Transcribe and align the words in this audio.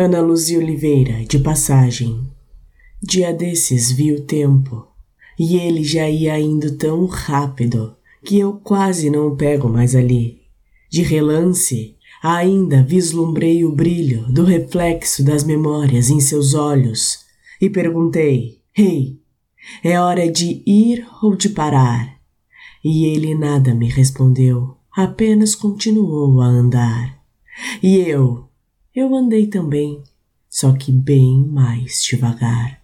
Ana 0.00 0.20
Luzia 0.20 0.60
Oliveira, 0.60 1.24
de 1.24 1.40
passagem. 1.40 2.24
Dia 3.02 3.32
desses 3.32 3.90
vi 3.90 4.12
o 4.12 4.20
tempo, 4.20 4.86
e 5.36 5.56
ele 5.56 5.82
já 5.82 6.08
ia 6.08 6.38
indo 6.38 6.76
tão 6.76 7.04
rápido 7.06 7.96
que 8.24 8.38
eu 8.38 8.52
quase 8.52 9.10
não 9.10 9.26
o 9.26 9.36
pego 9.36 9.68
mais 9.68 9.96
ali. 9.96 10.42
De 10.88 11.02
relance, 11.02 11.96
ainda 12.22 12.80
vislumbrei 12.80 13.64
o 13.64 13.72
brilho 13.72 14.22
do 14.32 14.44
reflexo 14.44 15.24
das 15.24 15.42
memórias 15.42 16.10
em 16.10 16.20
seus 16.20 16.54
olhos 16.54 17.24
e 17.60 17.68
perguntei: 17.68 18.60
Ei, 18.76 18.86
hey, 18.86 19.20
é 19.82 19.98
hora 19.98 20.30
de 20.30 20.62
ir 20.64 21.04
ou 21.20 21.34
de 21.34 21.48
parar? 21.48 22.20
E 22.84 23.04
ele 23.06 23.34
nada 23.34 23.74
me 23.74 23.88
respondeu, 23.88 24.76
apenas 24.96 25.56
continuou 25.56 26.40
a 26.40 26.46
andar. 26.46 27.18
E 27.82 27.96
eu, 27.96 28.47
eu 28.98 29.14
andei 29.14 29.46
também, 29.46 30.02
só 30.50 30.72
que 30.72 30.90
bem 30.90 31.46
mais 31.46 32.02
devagar. 32.02 32.82